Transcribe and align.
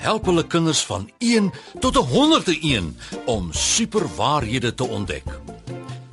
help 0.00 0.24
hulle 0.28 0.46
kinders 0.46 0.80
van 0.88 1.08
1 1.18 1.50
tot 1.80 1.96
101 1.96 2.96
om 3.24 3.52
superwaarhede 3.52 4.74
te 4.74 4.86
ontdek. 4.86 5.26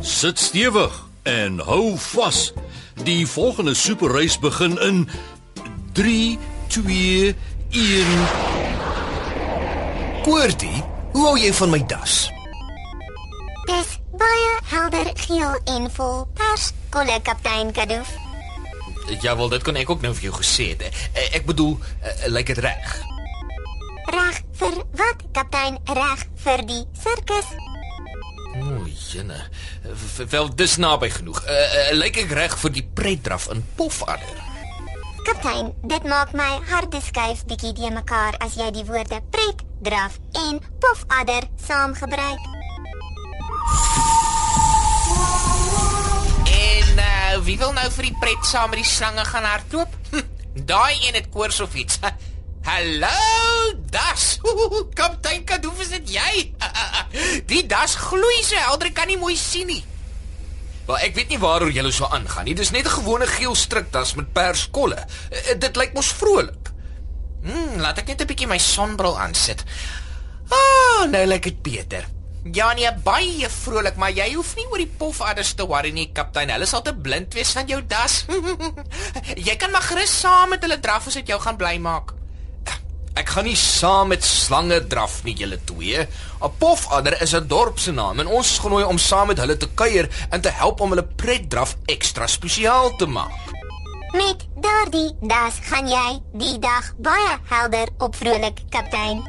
Sit 0.01 0.39
stewig 0.39 0.93
en 1.23 1.59
hou 1.59 1.95
vas. 2.11 2.51
Die 3.03 3.27
volgende 3.27 3.73
superreis 3.73 4.39
begin 4.39 4.77
in 4.81 5.03
3 5.93 6.37
2 6.67 7.35
1 7.69 8.05
Koortie, 10.23 10.83
hoe 11.13 11.25
hou 11.27 11.37
jy 11.39 11.53
van 11.55 11.69
my 11.71 11.79
das? 11.87 12.15
Dis 13.67 13.93
baie 14.19 14.53
helder 14.71 15.11
geel 15.19 15.55
en 15.75 15.87
vol 15.95 16.25
pers, 16.35 16.71
kolle 16.91 17.19
kaptein 17.23 17.71
Kadoof. 17.75 18.11
Ja, 19.23 19.37
wel 19.39 19.49
dit 19.55 19.63
kon 19.63 19.79
ek 19.79 19.89
ook 19.89 20.01
nou 20.03 20.11
vir 20.17 20.27
jou 20.27 20.33
gesê 20.35 20.73
het. 20.73 20.83
Eh, 21.13 21.29
Ek 21.39 21.45
bedoel, 21.47 21.77
uh, 21.79 22.27
lyk 22.33 22.51
dit 22.51 22.59
reg? 22.65 22.97
Reg 24.07 24.41
vir 24.59 24.75
wat, 24.99 25.23
kaptein? 25.35 25.77
Reg 25.97 26.25
vir 26.43 26.63
die 26.69 26.83
sirkus? 27.01 27.49
Jene. 29.11 29.37
V- 29.93 30.25
Wel 30.31 30.49
dis 30.59 30.75
naby 30.81 31.09
genoeg. 31.13 31.39
Uh, 31.45 31.51
uh, 31.53 31.91
lyk 31.95 32.17
ek 32.23 32.31
reg 32.35 32.55
vir 32.59 32.73
die 32.75 32.83
pretdraf 32.97 33.45
in 33.53 33.61
Pofadder? 33.77 34.41
Kaptein, 35.27 35.73
dit 35.83 36.03
maak 36.07 36.31
my 36.35 36.49
harde 36.71 36.99
skuif 37.03 37.43
bietjie 37.49 37.73
de 37.77 37.89
mekaar 37.91 38.35
as 38.43 38.55
jy 38.59 38.69
die 38.75 38.85
woorde 38.87 39.19
pret, 39.31 39.63
draf 39.83 40.15
en 40.39 40.61
pofadder 40.83 41.47
saam 41.59 41.93
gebruik. 41.99 42.39
En 46.47 47.03
uh, 47.03 47.37
wie 47.47 47.57
wil 47.59 47.73
nou 47.75 47.87
vir 47.99 48.07
die 48.09 48.15
pret 48.23 48.47
saam 48.47 48.71
met 48.71 48.79
die 48.81 48.87
slange 48.87 49.25
gaan 49.27 49.47
hardloop? 49.51 49.99
Hm, 50.13 50.25
Daai 50.67 50.95
een 51.07 51.19
het 51.19 51.27
koors 51.29 51.59
of 51.59 51.75
iets. 51.75 51.99
Hallo, 52.67 53.11
Das. 53.89 54.39
Kaptein 54.99 55.45
Kadoof, 55.45 55.81
is 55.81 55.93
dit 55.95 56.15
jy? 56.17 56.53
Die 57.47 57.63
das 57.67 57.95
gloei 57.95 58.41
so 58.43 58.55
helder, 58.55 58.91
kan 58.91 59.07
nie 59.07 59.19
mooi 59.19 59.35
sien 59.39 59.67
nie. 59.67 59.83
Wel, 60.87 60.99
ek 61.03 61.17
weet 61.17 61.31
nie 61.33 61.39
waaroor 61.41 61.71
julle 61.75 61.91
so 61.91 62.07
aangaan 62.07 62.47
nie. 62.47 62.55
Dis 62.55 62.71
net 62.71 62.87
'n 62.87 62.99
gewone 63.03 63.27
geel 63.27 63.55
strikdas 63.55 64.15
met 64.15 64.31
perskolle. 64.33 64.99
Uh, 65.31 65.59
dit 65.59 65.75
lyk 65.75 65.93
mos 65.93 66.11
vrolik. 66.15 66.71
Hm, 67.43 67.79
laat 67.83 67.97
ek 67.99 68.07
net 68.07 68.21
'n 68.21 68.27
bietjie 68.27 68.47
my 68.47 68.57
sonbril 68.57 69.19
aansit. 69.19 69.63
Ah, 70.49 71.03
nou 71.07 71.25
lyk 71.25 71.43
dit 71.43 71.61
beter. 71.61 72.07
Ja 72.53 72.73
nee, 72.73 72.87
baie 73.03 73.49
vrolik, 73.49 73.95
maar 73.95 74.11
jy 74.11 74.33
hoef 74.33 74.55
nie 74.55 74.67
oor 74.71 74.77
die 74.77 74.93
pofadders 74.97 75.53
te 75.53 75.67
worry 75.67 75.91
nie, 75.91 76.11
kaptein. 76.13 76.49
Hulle 76.49 76.65
sal 76.65 76.81
te 76.81 76.95
blind 76.95 77.33
wees 77.33 77.51
van 77.51 77.67
jou 77.67 77.81
das. 77.83 78.25
jy 79.47 79.55
kan 79.55 79.71
maar 79.71 79.83
gerus 79.83 80.19
saam 80.19 80.49
met 80.55 80.63
hulle 80.63 80.79
draf 80.79 81.07
as 81.07 81.19
dit 81.19 81.27
jou 81.27 81.39
gaan 81.39 81.57
bly 81.57 81.77
maak. 81.77 82.16
Ek 83.17 83.31
gaan 83.33 83.47
nie 83.49 83.57
saam 83.57 84.11
met 84.13 84.21
slange 84.21 84.77
draf 84.85 85.23
nie, 85.25 85.33
julle 85.33 85.57
twee. 85.65 86.03
'n 86.05 86.51
Pofadder 86.59 87.15
is 87.21 87.33
'n 87.33 87.47
dorp 87.47 87.79
se 87.79 87.91
naam 87.91 88.19
en 88.19 88.27
ons 88.27 88.51
is 88.51 88.59
genooi 88.59 88.83
om 88.83 88.97
saam 88.97 89.27
met 89.27 89.39
hulle 89.39 89.57
te 89.57 89.69
kuier 89.73 90.07
en 90.29 90.41
te 90.41 90.49
help 90.49 90.81
om 90.81 90.89
hulle 90.89 91.03
pretdraf 91.03 91.75
ekstra 91.85 92.27
spesiaal 92.27 92.95
te 92.95 93.05
maak. 93.05 93.33
Met 94.13 94.45
daardie 94.61 95.15
das 95.21 95.57
gaan 95.61 95.87
jy 95.89 96.21
die 96.33 96.59
dag 96.59 96.93
baie 96.97 97.39
helder 97.49 97.89
op 97.97 98.15
vrolik, 98.15 98.61
kaptein. 98.69 99.25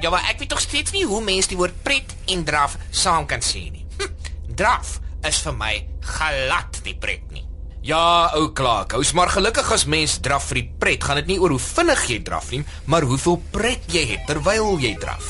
Ja, 0.00 0.10
maar 0.10 0.26
ek 0.28 0.38
weet 0.38 0.48
tog 0.48 0.60
steeds 0.60 0.90
nie 0.90 1.04
hoe 1.04 1.22
mense 1.22 1.48
die 1.48 1.56
woord 1.56 1.82
pret 1.82 2.14
en 2.26 2.44
draf 2.44 2.76
saam 2.90 3.26
kan 3.26 3.40
sê 3.40 3.70
nie. 3.70 3.86
Hm, 3.98 4.10
draf 4.54 5.00
is 5.22 5.38
vir 5.38 5.54
my 5.54 5.86
glad 6.00 6.80
nie 6.84 6.94
pret 6.94 7.30
nie. 7.30 7.45
Ja, 7.86 8.32
ou 8.34 8.48
Klaak, 8.50 8.96
hou's 8.96 9.12
maar 9.14 9.30
gelukkig 9.30 9.68
as 9.70 9.84
mens 9.86 10.16
draf 10.18 10.48
vir 10.50 10.58
die 10.58 10.70
pret, 10.82 11.04
gaan 11.06 11.20
dit 11.20 11.28
nie 11.30 11.36
oor 11.38 11.52
hoe 11.54 11.62
vinnig 11.62 12.00
jy 12.10 12.16
draf 12.26 12.48
nie, 12.50 12.64
maar 12.90 13.04
hoeveel 13.06 13.36
pret 13.54 13.84
jy 13.94 14.00
het 14.08 14.24
terwyl 14.26 14.72
jy 14.82 14.90
draf. 14.98 15.28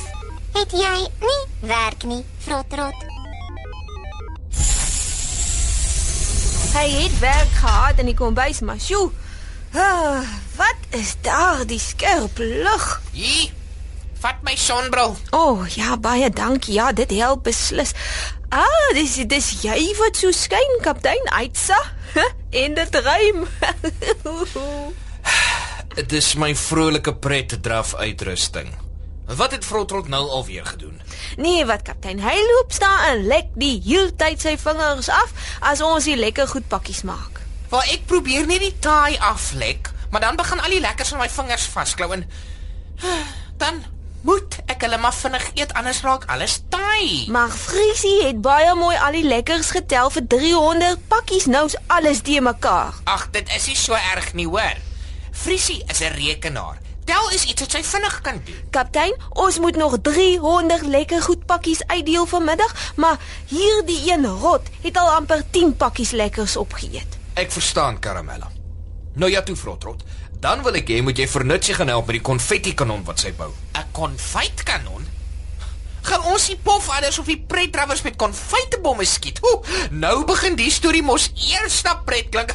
Het 0.55 0.72
jy 0.72 0.95
nie 1.21 1.43
werk 1.69 2.06
nie, 2.09 2.22
Frotrot? 2.47 3.03
Hy 6.72 6.87
het 6.95 7.19
werk 7.21 7.53
gehad 7.61 8.00
in 8.00 8.09
die 8.09 8.16
kombuis, 8.16 8.62
maar 8.65 8.81
sjoe. 8.81 9.11
Ah, 9.77 10.25
wat 10.56 10.97
is 10.97 11.12
daar 11.28 11.61
die 11.69 11.81
skerp 11.81 12.41
lug? 12.41 12.87
Hier. 13.12 13.53
Vat 14.25 14.41
my 14.49 14.56
sonbril. 14.56 15.12
O, 15.37 15.43
oh, 15.43 15.69
ja, 15.77 15.99
baie 16.00 16.33
dankie. 16.33 16.78
Ja, 16.81 16.89
dit 16.97 17.12
help 17.21 17.45
beslis. 17.50 17.93
Ah, 18.49 18.89
dis 18.97 19.19
dis 19.28 19.53
jy 19.61 19.77
wat 20.00 20.16
so 20.16 20.33
skyn, 20.33 20.81
kaptein 20.81 21.28
Aitsa. 21.37 21.77
En 22.62 22.75
dit 22.75 22.94
rym. 23.04 23.47
Dit 25.97 26.12
is 26.12 26.34
my 26.34 26.54
vrolike 26.56 27.15
pret 27.15 27.56
draf 27.62 27.94
uitrusting. 27.94 28.69
Wat 29.27 29.53
het 29.53 29.65
Frotrot 29.65 30.09
nou 30.09 30.28
alweer 30.28 30.66
gedoen? 30.66 31.00
nee, 31.37 31.65
wat 31.66 31.82
kaptein, 31.82 32.21
hy 32.22 32.37
loop 32.50 32.72
staan 32.72 33.00
en 33.09 33.27
lek 33.27 33.49
die 33.59 33.81
heeltyd 33.84 34.41
sy 34.41 34.54
vingers 34.60 35.09
af 35.10 35.32
as 35.60 35.82
ons 35.84 36.06
die 36.06 36.16
lekker 36.16 36.47
goed 36.49 36.69
pakkies 36.71 37.03
maak. 37.03 37.41
Waar 37.72 37.88
ek 37.91 38.06
probeer 38.06 38.47
net 38.47 38.62
die 38.62 38.75
taai 38.81 39.19
aflek, 39.19 39.91
maar 40.10 40.22
dan 40.22 40.38
begin 40.38 40.62
al 40.62 40.71
die 40.77 40.81
lekkers 40.84 41.12
aan 41.12 41.25
my 41.25 41.28
vingers 41.33 41.66
vasklou 41.72 42.12
en 42.15 42.25
dan 43.62 43.83
moet 44.22 44.56
ek 44.66 44.81
hulle 44.87 44.99
maar 44.99 45.15
vinnig 45.15 45.50
eet 45.54 45.75
anders 45.75 46.00
raak 46.03 46.25
alles 46.32 46.60
taai. 46.69 47.27
Maar 47.28 47.50
Friesie 47.50 48.22
het 48.27 48.41
baie 48.41 48.75
mooi 48.75 48.97
al 48.97 49.12
die 49.12 49.25
lekkers 49.27 49.71
getel 49.71 50.10
vir 50.10 50.27
300 50.27 51.09
pakkies. 51.09 51.47
Nou's 51.47 51.77
alles 51.87 52.22
de 52.22 52.41
mekaar. 52.41 52.94
Ag, 53.04 53.28
dit 53.31 53.54
is 53.56 53.66
nie 53.66 53.77
so 53.77 53.94
erg 53.94 54.32
nie, 54.34 54.47
hoor. 54.47 54.77
Friesie 55.32 55.82
is 55.87 56.00
'n 56.00 56.12
rekenaar. 56.16 56.78
Tel 57.04 57.31
is 57.31 57.44
iets 57.44 57.60
wat 57.62 57.71
sy 57.71 57.82
vinnig 57.82 58.21
kan 58.21 58.41
doen. 58.44 58.62
Kaptein, 58.71 59.15
ons 59.31 59.59
moet 59.59 59.77
nog 59.77 59.99
300 60.03 60.87
lekker 60.87 61.22
goed 61.22 61.47
pakkies 61.47 61.87
uitdeel 61.87 62.27
vanmiddag, 62.27 62.93
maar 62.97 63.19
hierdie 63.47 64.12
een 64.12 64.27
rot 64.27 64.62
het 64.83 64.97
al 64.97 65.10
amper 65.10 65.44
10 65.50 65.77
pakkies 65.77 66.10
lekkers 66.10 66.56
opgeëet. 66.56 67.19
Ek 67.34 67.53
verstaan, 67.53 67.98
Karamella. 67.98 68.50
Nou 69.15 69.31
ja, 69.31 69.43
toe 69.43 69.56
Frotrot. 69.56 70.03
Dan 70.47 70.62
wil 70.62 70.77
ek 70.79 70.93
hê 70.95 71.01
moet 71.03 71.19
jy 71.19 71.25
vir 71.27 71.43
Nutsie 71.43 71.75
gaan 71.75 71.91
help 71.91 72.07
met 72.07 72.21
die 72.21 72.27
konfetti 72.27 72.71
kanon 72.79 73.01
wat 73.09 73.19
sy 73.19 73.33
bou. 73.34 73.49
'n 73.75 73.89
Konfytkanon. 73.97 75.03
Gaan 76.07 76.23
ons 76.31 76.45
die 76.47 76.59
pofadders 76.62 77.19
of 77.19 77.27
die 77.27 77.41
pretdrawers 77.51 78.05
met 78.07 78.15
konfytebomme 78.15 79.03
skiet? 79.05 79.41
Hoe, 79.43 79.57
nou 79.91 80.23
begin 80.29 80.55
die 80.55 80.71
storie 80.71 81.03
mos 81.03 81.33
eers 81.34 81.81
na 81.83 81.97
pret 82.07 82.31
klink. 82.31 82.55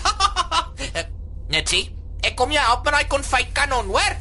Net 1.54 1.68
sien. 1.68 1.92
Ek 2.24 2.38
kom 2.40 2.56
jou 2.56 2.64
help 2.64 2.88
met 2.88 2.96
daai 2.96 3.12
konfytkanon, 3.12 3.92
hoor? 3.92 4.16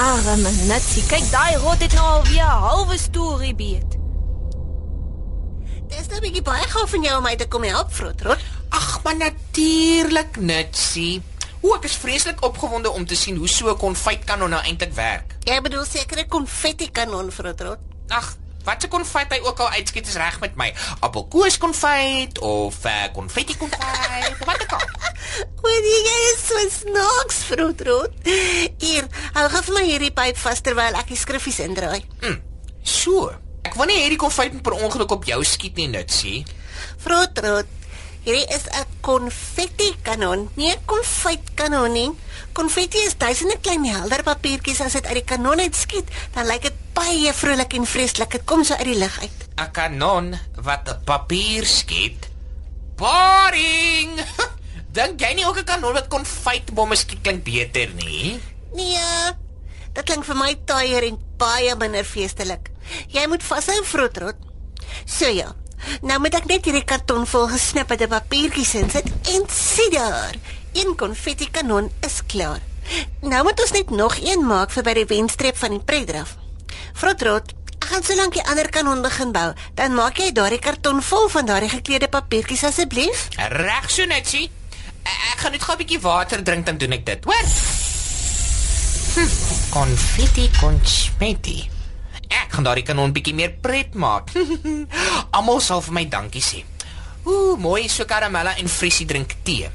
Arme 0.00 0.56
Natsie, 0.70 1.04
kyk 1.12 1.28
daai 1.28 1.60
rot 1.60 1.84
het 1.84 1.92
nou 1.92 2.08
al 2.08 2.24
weer 2.24 2.48
'n 2.48 2.64
halwe 2.64 2.96
storie 2.96 3.54
beet. 3.54 4.00
Dis 5.92 6.08
nou 6.08 6.16
'n 6.16 6.24
bietjie 6.24 6.46
baie 6.48 6.64
gou 6.72 6.88
van 6.88 7.02
jou 7.02 7.16
om 7.20 7.22
my 7.22 7.36
te 7.36 7.48
kom 7.48 7.68
help, 7.68 7.92
Frotrot. 7.92 8.40
Ag, 8.72 9.02
maar 9.04 9.16
natuurlik, 9.16 10.40
Nutsie. 10.40 11.35
O, 11.60 11.74
ek 11.74 11.86
is 11.88 11.96
vreeslik 11.96 12.42
opgewonde 12.44 12.90
om 12.90 13.06
te 13.06 13.16
sien 13.16 13.36
hoe 13.36 13.48
so 13.48 13.70
'n 13.70 13.78
konfytkanon 13.78 14.50
nou 14.50 14.62
eintlik 14.62 14.92
werk. 14.94 15.36
Jy 15.44 15.60
bedoel 15.60 15.84
seker 15.84 16.18
'n 16.18 16.28
konfetti 16.28 16.90
kanon, 16.90 17.32
Frotrot. 17.32 17.78
Ag, 18.08 18.36
wat 18.64 18.84
'n 18.84 18.88
konfyt 18.88 19.32
hy 19.32 19.40
ook 19.42 19.58
al 19.60 19.70
uitskiet 19.70 20.06
is 20.06 20.14
reg 20.14 20.40
met 20.40 20.56
my. 20.56 20.74
Appelkoos 21.00 21.58
konfyt 21.58 22.38
of 22.38 22.84
uh, 22.84 23.06
konfetti 23.12 23.56
konfyt, 23.56 24.44
wat 24.44 24.62
ook 24.62 24.72
al. 24.72 24.88
O, 25.36 25.68
nee, 25.68 26.02
jy 26.06 26.18
is 26.32 26.46
so 26.46 26.68
snaaks, 26.70 27.36
Frotrot. 27.48 28.12
Hier, 28.78 29.04
hou 29.34 29.48
gou 29.48 29.62
vir 29.62 29.74
my 29.74 29.82
hierdie 29.84 30.12
pyp 30.14 30.38
vas 30.38 30.60
terwyl 30.60 30.94
ek 30.94 31.08
die 31.08 31.18
skriffies 31.18 31.58
indraai. 31.64 32.04
So. 32.82 33.32
Ek 33.66 33.74
wil 33.74 33.90
nie 33.90 33.98
hierdie 33.98 34.20
konfyt 34.20 34.54
per 34.62 34.76
ongeluk 34.78 35.10
op 35.10 35.24
jou 35.26 35.40
skiet 35.44 35.76
nie, 35.76 35.88
Nutsie. 35.90 36.44
Frotrot. 37.02 37.66
Hierdie 38.26 38.50
is 38.50 38.66
'n 38.74 38.86
konfetti 39.06 39.94
kanon, 40.02 40.50
nie 40.58 40.74
'n 40.74 40.82
konfytkanon 40.90 41.92
nie. 41.92 42.10
Konfetti 42.52 42.98
is 43.06 43.14
duisende 43.14 43.54
klein 43.62 43.84
helder 43.86 44.22
papiertjies 44.22 44.80
as 44.80 44.92
dit 44.98 45.06
uit 45.06 45.14
die 45.14 45.24
kanon 45.24 45.60
uitskiet, 45.62 46.10
dan 46.34 46.46
lyk 46.46 46.62
dit 46.62 46.74
baie 46.92 47.32
vrolik 47.32 47.72
en 47.78 47.86
vreeslik. 47.86 48.30
Dit 48.30 48.44
kom 48.44 48.64
so 48.64 48.74
uit 48.74 48.84
die 48.84 48.98
lug 48.98 49.20
uit. 49.20 49.38
'n 49.56 49.70
Kanon 49.70 50.34
wat 50.58 50.88
'n 50.90 51.04
papier 51.04 51.64
skiet. 51.66 52.26
Boring. 52.96 54.18
Dink 54.96 55.20
jy 55.20 55.34
nie 55.34 55.46
ook 55.46 55.58
'n 55.58 55.64
kanon 55.64 55.92
wat 55.92 56.08
konfytbomme 56.08 56.96
skiet 56.96 57.22
klink 57.22 57.44
beter 57.44 57.94
nie? 57.94 58.40
Nee. 58.74 59.30
Dit 59.94 60.04
klink 60.04 60.24
vir 60.24 60.36
my 60.36 60.56
taaier 60.64 61.02
en 61.06 61.18
baie 61.38 61.76
minder 61.76 62.04
feestelik. 62.04 62.70
Jy 63.06 63.26
moet 63.28 63.42
vashou, 63.42 63.84
Frotrot. 63.84 64.36
So 65.04 65.28
ja. 65.30 65.54
Nou 66.02 66.18
moet 66.20 66.34
ek 66.34 66.48
net 66.50 66.64
hierdie 66.64 66.84
karton 66.84 67.26
vol 67.26 67.46
gesnipperde 67.48 68.08
papiertjies 68.08 68.74
insit 68.74 69.10
en 69.32 69.46
sien 69.52 69.92
daar. 69.94 70.34
Een 70.76 70.96
konfetti 70.96 71.48
kanon 71.50 71.90
is 72.06 72.20
klaar. 72.26 72.60
Nou 73.22 73.42
moet 73.46 73.60
ons 73.60 73.72
net 73.72 73.90
nog 73.90 74.16
een 74.22 74.44
maak 74.46 74.70
vir 74.74 74.84
by 74.86 74.94
die 75.00 75.06
wenstreep 75.10 75.56
van 75.56 75.76
die 75.76 75.82
pretdraf. 75.82 76.36
Frotrot, 76.96 77.54
ek 77.76 77.88
gaan 77.90 78.04
solank 78.06 78.36
die 78.36 78.44
ander 78.46 78.68
kanon 78.72 79.02
begin 79.04 79.32
bou, 79.32 79.50
dan 79.78 79.96
maak 79.96 80.20
jy 80.20 80.32
daardie 80.36 80.62
karton 80.62 81.02
vol 81.02 81.28
van 81.32 81.48
daardie 81.48 81.72
gekleurde 81.72 82.08
papiertjies 82.12 82.64
asseblief. 82.64 83.28
Reg 83.36 83.90
so 83.90 84.06
net, 84.06 84.28
sien. 84.28 84.50
Ek 85.06 85.42
gaan 85.42 85.52
net 85.52 85.62
gou 85.62 85.74
'n 85.74 85.78
bietjie 85.78 86.00
water 86.00 86.42
drink 86.42 86.66
dan 86.66 86.78
doen 86.78 86.92
ek 86.92 87.06
dit. 87.06 87.24
Hoor? 87.24 87.46
Hm, 89.14 89.30
konfetti 89.70 90.50
konfetti. 90.60 91.75
Ek 92.28 92.52
gaan 92.54 92.64
daardie 92.64 92.84
kanon 92.86 93.12
bietjie 93.12 93.34
meer 93.34 93.56
pret 93.60 93.94
maak. 93.94 94.30
Almal 95.36 95.60
sal 95.60 95.82
vir 95.86 95.94
my 95.98 96.04
dankie 96.08 96.42
sê. 96.42 96.64
Ooh, 97.26 97.56
mooi 97.58 97.88
so 97.88 98.04
karamella 98.04 98.56
en 98.60 98.68
friesie 98.70 99.06
drink 99.06 99.34
tee. 99.42 99.68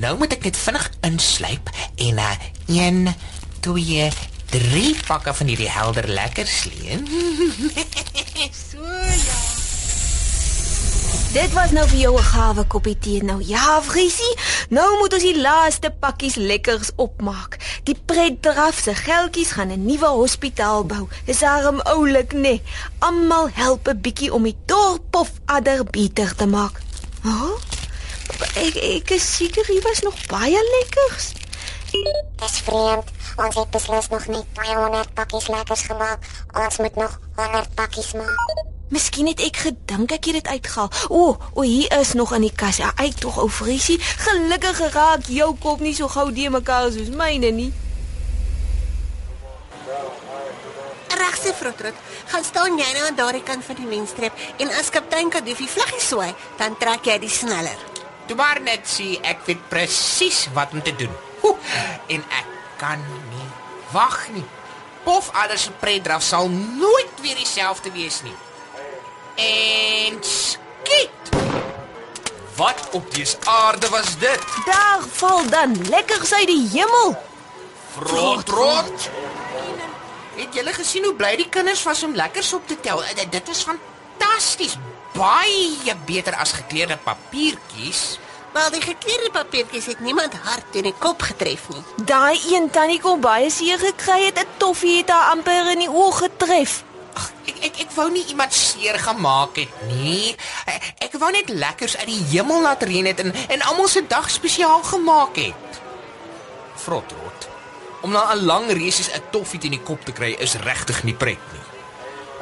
Nou 0.00 0.16
moet 0.18 0.32
ek 0.36 0.44
net 0.48 0.56
vinnig 0.58 0.86
insluip 1.06 1.70
en 2.08 2.22
uh 2.24 2.36
1 2.68 3.14
2 3.64 4.10
3 4.54 4.94
pakke 5.08 5.34
van 5.34 5.50
hierdie 5.50 5.70
helder 5.70 6.08
lekker 6.08 6.46
sleen. 6.46 7.08
so 8.68 8.84
ja. 8.84 9.38
Dit 11.34 11.50
was 11.52 11.72
nou 11.74 11.82
vir 11.90 11.98
jou 11.98 12.14
'n 12.18 12.22
gawe 12.22 12.64
koppie 12.64 12.98
tee 12.98 13.22
nou. 13.22 13.42
Ja, 13.42 13.82
Friesie, 13.82 14.36
nou 14.68 14.98
moet 14.98 15.12
ons 15.12 15.22
die 15.22 15.40
laaste 15.40 15.90
pakkies 15.90 16.34
lekkers 16.34 16.92
opmaak. 16.96 17.58
Die 17.84 17.96
pretdraf 18.06 18.78
se 18.80 18.94
geldjies 18.94 19.50
gaan 19.56 19.72
'n 19.72 19.84
nuwe 19.84 20.06
hospitaal 20.06 20.84
bou. 20.84 21.08
Dis 21.24 21.42
arm 21.42 21.80
oulik, 21.80 22.32
nê. 22.32 22.40
Nee. 22.40 22.62
Almal 22.98 23.50
help 23.52 23.88
'n 23.88 24.00
bietjie 24.00 24.32
om 24.32 24.42
die 24.42 24.56
dorp 24.66 25.16
of 25.16 25.30
adder 25.44 25.84
beter 25.84 26.34
te 26.34 26.46
maak. 26.46 26.80
Oh? 27.24 27.60
Ek 28.54 28.74
ek 28.74 29.20
seker 29.20 29.66
hier 29.66 29.82
was 29.82 30.00
nog 30.00 30.26
baie 30.26 30.60
lekkers. 30.74 31.32
Dis 32.40 32.58
vreemd. 32.66 33.08
Ons 33.36 33.54
het 33.54 33.70
beslis 33.70 34.08
nog 34.08 34.26
nie 34.26 34.44
200 34.52 35.14
pakkies 35.14 35.48
lekkers 35.48 35.82
gemaak. 35.82 36.18
Ons 36.52 36.78
moet 36.78 36.94
nog 36.94 37.20
100 37.36 37.74
pakkies 37.74 38.12
maak. 38.12 38.53
Miskien 38.94 39.26
het 39.26 39.40
ek 39.42 39.56
gedink 39.58 40.12
ek 40.14 40.28
het 40.28 40.36
dit 40.38 40.48
uitgehaal. 40.54 40.90
O, 41.10 41.34
o 41.58 41.62
hier 41.66 41.90
is 41.98 42.12
nog 42.14 42.30
in 42.36 42.44
die 42.46 42.52
kas. 42.54 42.78
Ja, 42.78 42.92
uit 42.94 43.16
tog 43.20 43.40
ou 43.42 43.48
Friesie. 43.50 43.96
Gelukkig 43.98 44.76
geraak 44.78 45.26
jou 45.34 45.48
kop 45.58 45.82
nie 45.82 45.94
so 45.98 46.06
gou 46.12 46.28
die 46.30 46.46
mekaar 46.50 46.92
soos 46.94 47.10
myne 47.10 47.50
nie. 47.56 47.72
Regse 51.14 51.54
Frotrot, 51.58 51.98
gaan 52.30 52.46
staan 52.46 52.78
jy 52.78 52.86
nou 52.94 53.04
aan 53.08 53.18
daardie 53.18 53.42
kant 53.46 53.66
van 53.66 53.78
die 53.78 53.90
wenstreep 53.90 54.38
en 54.62 54.70
as 54.78 54.90
kaptein 54.94 55.30
Kadufie 55.30 55.68
vlaggie 55.70 56.02
swaai, 56.02 56.30
dan 56.58 56.78
trek 56.78 57.06
jy 57.10 57.18
die 57.22 57.30
sneller. 57.30 57.84
Toe 58.28 58.38
maar 58.38 58.62
net 58.62 58.86
sê 58.90 59.14
ek 59.26 59.42
weet 59.46 59.68
presies 59.70 60.46
wat 60.54 60.74
om 60.74 60.82
te 60.82 60.94
doen. 61.02 61.12
Ho, 61.42 61.56
en 62.14 62.26
ek 62.30 62.56
kan 62.78 63.02
nie 63.34 63.50
wag 63.94 64.24
nie. 64.34 64.46
Pof 65.04 65.34
alles 65.34 65.66
se 65.66 65.78
predraf 65.82 66.22
sal 66.22 66.50
nooit 66.50 67.22
weer 67.22 67.38
dieselfde 67.42 67.90
wees 67.94 68.22
nie. 68.26 68.34
En 69.34 70.18
skiet. 70.20 71.10
Wat 72.56 72.88
op 72.92 73.14
die 73.14 73.26
aarde 73.44 73.88
was 73.88 74.18
dit? 74.18 74.38
Daar 74.64 75.00
val 75.12 75.48
dan 75.50 75.88
lekkers 75.88 76.32
uit 76.34 76.46
die 76.46 76.68
hemel. 76.72 77.16
Rot 77.98 78.48
rot. 78.48 79.10
Het 80.36 80.54
julle 80.54 80.72
gesien 80.72 81.04
hoe 81.04 81.14
bly 81.14 81.36
die 81.36 81.48
kinders 81.48 81.82
was 81.82 82.02
om 82.02 82.14
lekkers 82.14 82.52
op 82.52 82.66
te 82.66 82.80
tel? 82.80 83.02
Eh, 83.04 83.30
Dit 83.30 83.48
is 83.48 83.66
fantasties. 83.66 84.76
Baie 85.12 85.94
beter 86.06 86.34
as 86.36 86.52
gekleurde 86.52 86.96
papiertjies. 86.96 88.18
Wel 88.52 88.70
die 88.70 88.80
gekleurde 88.82 89.30
papiertjies 89.32 89.86
het 89.86 90.00
niemand 90.00 90.34
hard 90.42 90.74
in 90.74 90.82
die 90.82 90.94
kop 90.98 91.22
getref 91.22 91.68
nie. 91.68 91.82
Daai 92.06 92.38
een 92.54 92.70
tannie 92.70 93.00
kon 93.00 93.20
baie 93.20 93.50
seer 93.50 93.78
gekry 93.78 94.24
het. 94.24 94.38
'n 94.38 94.46
Toffie 94.56 94.96
het 94.96 95.08
haar 95.10 95.30
amper 95.30 95.70
in 95.70 95.78
die 95.78 95.90
oog 95.90 96.18
getref. 96.18 96.82
Ag, 97.14 97.30
ek 97.46 97.58
ek 97.68 97.80
ek 97.86 97.90
wou 97.96 98.08
nie 98.10 98.24
iemand 98.32 98.52
seer 98.52 98.98
gemaak 98.98 99.56
het 99.56 99.74
nie. 99.88 100.34
Ek, 100.66 100.88
ek 101.08 101.18
wou 101.20 101.30
net 101.34 101.48
lekkers 101.48 101.96
uit 101.96 102.08
die 102.10 102.22
hemel 102.34 102.62
laat 102.62 102.82
reën 102.82 103.06
het 103.06 103.20
en 103.24 103.34
en 103.34 103.66
almal 103.70 103.88
se 103.88 104.04
dag 104.06 104.30
spesiaal 104.30 104.82
gemaak 104.82 105.36
het. 105.36 105.80
Frotrot. 106.76 107.48
Om 108.02 108.10
na 108.10 108.34
'n 108.34 108.44
lang 108.44 108.66
reisies 108.70 109.10
'n 109.10 109.22
toffie 109.30 109.60
teen 109.60 109.76
die 109.76 109.86
kop 109.90 110.04
te 110.04 110.12
kry 110.12 110.36
is 110.38 110.54
regtig 110.54 111.04
nie 111.04 111.14
pret 111.14 111.44
nie. 111.52 111.64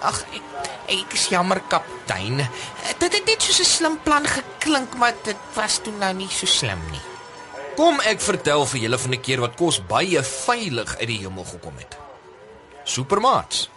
Ag, 0.01 0.25
ek 0.35 0.43
ek 0.89 1.13
is 1.13 1.29
jammer 1.29 1.61
kaptein. 1.69 2.49
Dit 2.99 3.13
het 3.13 3.27
net 3.27 3.43
soos 3.43 3.61
'n 3.61 3.65
slim 3.65 3.97
plan 4.03 4.27
geklink, 4.27 4.95
maar 4.97 5.15
dit 5.23 5.37
was 5.55 5.79
toe 5.79 5.93
nou 5.93 6.13
nie 6.15 6.29
so 6.29 6.47
slim 6.47 6.81
nie. 6.91 7.01
Kom 7.77 8.01
ek 8.01 8.21
vertel 8.21 8.67
vir 8.67 8.81
julle 8.81 8.99
van 8.99 9.13
'n 9.15 9.21
keer 9.21 9.41
wat 9.41 9.57
kos 9.57 9.81
baie 9.87 10.23
veilig 10.23 10.97
uit 10.99 11.09
die 11.09 11.19
hemel 11.19 11.45
gekom 11.45 11.77
het. 11.79 11.97
Supermaats. 12.85 13.72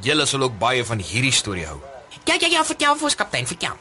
Julle 0.00 0.26
sal 0.26 0.42
ook 0.42 0.58
baie 0.58 0.84
van 0.84 0.98
hierdie 0.98 1.32
storie 1.32 1.66
hou. 1.66 1.78
Ja 2.24 2.36
ja 2.40 2.48
ja, 2.48 2.64
vertel 2.64 2.96
vir 2.96 3.04
ons 3.04 3.16
kaptein, 3.16 3.46
vertel. 3.46 3.76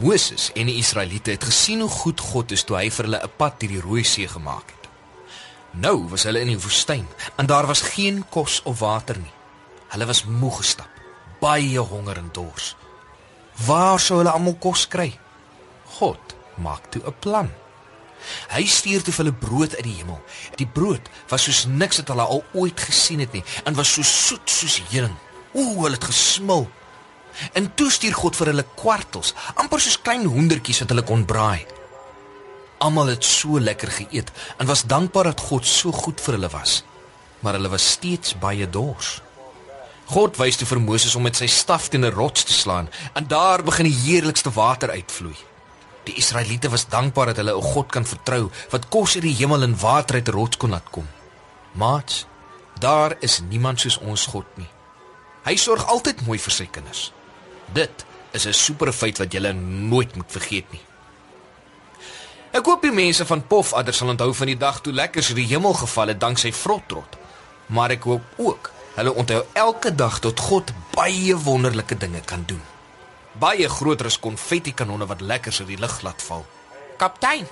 Moses 0.00 0.48
en 0.56 0.66
die 0.66 0.78
Israeliete 0.80 1.34
het 1.34 1.44
gesien 1.44 1.80
hoe 1.84 1.90
goed 1.90 2.20
God 2.20 2.52
is 2.56 2.64
toe 2.64 2.78
hy 2.78 2.88
vir 2.90 3.04
hulle 3.04 3.20
'n 3.22 3.36
pad 3.36 3.60
deur 3.60 3.68
die 3.68 3.80
Rooi 3.80 4.04
See 4.04 4.28
gemaak 4.28 4.66
het. 4.72 4.88
Nou 5.70 6.08
was 6.08 6.24
hulle 6.24 6.40
in 6.40 6.48
die 6.50 6.60
woestyn 6.60 7.06
en 7.36 7.46
daar 7.46 7.66
was 7.66 7.80
geen 7.80 8.24
kos 8.30 8.62
of 8.64 8.78
water 8.78 9.18
nie. 9.18 9.32
Hulle 9.88 10.06
was 10.06 10.24
moeg 10.24 10.56
gestap, 10.56 10.88
baie 11.40 11.78
honger 11.78 12.16
en 12.16 12.30
dors. 12.32 12.76
Waar 13.66 14.00
sou 14.00 14.18
hulle 14.18 14.30
almal 14.30 14.56
kos 14.58 14.88
kry? 14.88 15.18
God 15.98 16.34
maak 16.56 16.90
toe 16.90 17.02
'n 17.06 17.14
plan. 17.18 17.50
Hy 18.48 18.64
stuur 18.66 19.02
toe 19.02 19.12
vir 19.12 19.24
hulle 19.24 19.38
brood 19.38 19.76
uit 19.76 19.84
die 19.84 19.96
hemel. 19.96 20.20
Die 20.56 20.66
brood 20.66 21.08
was 21.28 21.42
soos 21.42 21.64
niks 21.66 21.96
wat 21.96 22.08
hulle 22.08 22.22
al 22.22 22.44
ooit 22.52 22.80
gesien 22.80 23.20
het 23.20 23.32
nie 23.32 23.44
en 23.64 23.74
was 23.74 23.92
so 23.92 24.02
soet 24.02 24.50
soos 24.50 24.82
heuning. 24.90 25.16
Ooh, 25.52 25.82
hulle 25.82 25.96
het 25.98 26.04
gesmil. 26.04 26.68
En 27.52 27.74
toe 27.74 27.90
stuur 27.90 28.14
God 28.14 28.36
vir 28.36 28.52
hulle 28.52 28.66
kwartels, 28.76 29.34
amper 29.54 29.80
soos 29.82 30.00
klein 30.02 30.26
hoendertjies 30.26 30.82
wat 30.82 30.92
hulle 30.92 31.06
kon 31.06 31.24
braai. 31.24 31.66
Almal 32.80 33.12
het 33.12 33.24
so 33.26 33.60
lekker 33.60 33.90
geëet 33.92 34.30
en 34.58 34.68
was 34.70 34.86
dankbaar 34.88 35.30
dat 35.32 35.42
God 35.50 35.66
so 35.66 35.92
goed 35.92 36.20
vir 36.20 36.38
hulle 36.38 36.52
was. 36.52 36.80
Maar 37.40 37.58
hulle 37.58 37.72
was 37.72 37.90
steeds 37.96 38.36
baie 38.40 38.68
dors. 38.68 39.18
God 40.10 40.40
wys 40.40 40.58
toe 40.58 40.66
vir 40.66 40.80
Moses 40.82 41.14
om 41.14 41.22
met 41.22 41.38
sy 41.38 41.46
staf 41.46 41.88
teen 41.88 42.04
'n 42.04 42.14
rots 42.14 42.44
te 42.44 42.52
slaan 42.52 42.88
en 43.14 43.26
daar 43.26 43.62
begin 43.62 43.86
die 43.86 44.00
heerlikste 44.06 44.50
water 44.50 44.90
uitvloei. 44.90 45.36
Die 46.04 46.16
Israeliete 46.16 46.68
was 46.68 46.88
dankbaar 46.88 47.26
dat 47.26 47.36
hulle 47.36 47.54
'n 47.56 47.72
God 47.74 47.88
kan 47.92 48.04
vertrou 48.04 48.50
wat 48.70 48.88
kos 48.88 49.14
uit 49.14 49.22
die 49.22 49.36
hemel 49.36 49.62
en 49.62 49.78
water 49.78 50.14
uit 50.14 50.28
'n 50.28 50.32
rots 50.32 50.56
kon 50.56 50.70
laat 50.70 50.90
kom. 50.90 51.06
Maats, 51.72 52.26
daar 52.78 53.16
is 53.20 53.40
niemand 53.40 53.80
soos 53.80 53.98
ons 53.98 54.26
God 54.26 54.46
nie. 54.56 54.68
Hy 55.44 55.56
sorg 55.56 55.86
altyd 55.86 56.26
mooi 56.26 56.38
vir 56.38 56.52
sy 56.52 56.66
kinders. 56.66 57.12
Dit 57.72 58.04
is 58.32 58.46
'n 58.46 58.52
super 58.52 58.92
feit 58.92 59.18
wat 59.18 59.32
jy 59.32 59.52
nooit 59.52 60.16
moet 60.16 60.30
vergeet 60.32 60.72
nie. 60.72 60.80
Ek 62.50 62.66
hoop 62.66 62.82
die 62.82 62.90
mense 62.90 63.26
van 63.26 63.46
Pofadder 63.46 63.94
sal 63.94 64.08
onthou 64.08 64.34
van 64.34 64.46
die 64.46 64.58
dag 64.58 64.80
toe 64.80 64.92
lekkers 64.92 65.28
die 65.38 65.46
hemel 65.46 65.72
geval 65.72 66.08
het 66.08 66.20
danksy 66.20 66.52
Frotrot. 66.52 67.16
Maar 67.66 67.90
ek 67.90 68.02
hoop 68.02 68.22
ook 68.36 68.70
hulle 68.94 69.14
onthou 69.14 69.44
elke 69.52 69.94
dag 69.94 70.18
tot 70.18 70.40
God 70.40 70.72
baie 70.90 71.36
wonderlike 71.36 71.96
dinge 71.96 72.20
kan 72.26 72.42
doen. 72.46 72.62
Baie 73.38 73.68
groter 73.68 74.06
as 74.06 74.18
konfetti 74.18 74.74
kanonne 74.74 75.06
wat 75.06 75.20
lekkers 75.20 75.60
uit 75.60 75.68
die 75.68 75.78
lug 75.78 76.00
laat 76.02 76.22
val. 76.22 76.42
Kaptein, 76.98 77.46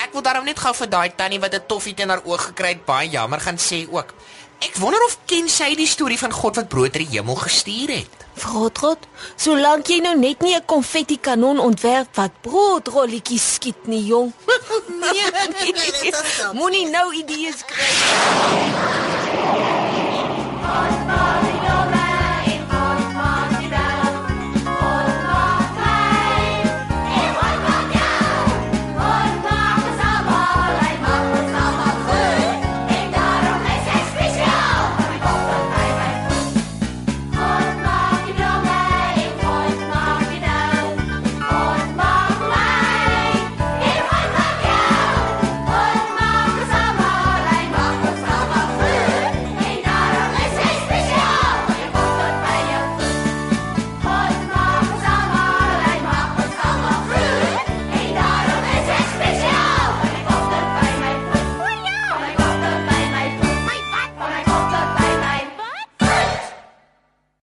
ek 0.00 0.16
wil 0.16 0.24
daarom 0.24 0.48
net 0.48 0.58
gou 0.58 0.72
vir 0.74 0.88
daai 0.88 1.10
tannie 1.14 1.40
wat 1.40 1.54
'n 1.54 1.66
toffie 1.68 1.94
teen 1.94 2.08
haar 2.08 2.24
oog 2.24 2.46
gekry 2.50 2.68
het 2.68 2.84
baie 2.84 3.10
jammer 3.10 3.40
gaan 3.40 3.58
sê 3.58 3.86
ook. 3.90 4.14
Ek 4.58 4.74
wonder 4.82 5.02
of 5.06 5.18
ken 5.30 5.46
sy 5.48 5.74
die 5.78 5.86
storie 5.86 6.18
van 6.18 6.32
God 6.34 6.56
wat 6.58 6.68
brood 6.68 6.96
uit 6.96 7.04
die 7.04 7.12
hemel 7.18 7.36
gestuur 7.38 7.92
het. 7.94 8.24
Frotrot, 8.38 9.06
solank 9.38 9.86
jy 9.90 9.98
nou 10.02 10.16
net 10.18 10.42
nie 10.42 10.54
'n 10.56 10.64
konfetti 10.66 11.18
kanon 11.18 11.58
ontwerp 11.58 12.10
wat 12.16 12.32
broodrolletjies 12.42 13.54
skiet 13.54 13.86
nie, 13.86 14.04
jong. 14.06 14.32
Nee, 14.98 15.30
dit 15.72 16.02
is 16.02 16.36
so. 16.36 16.52
Moenie 16.52 16.86
nou 16.90 17.14
idees 17.14 17.62
kry. 17.66 17.88